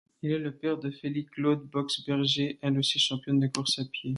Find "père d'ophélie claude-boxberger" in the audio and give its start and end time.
0.51-2.57